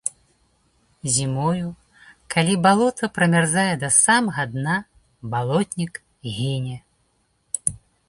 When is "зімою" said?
1.17-1.67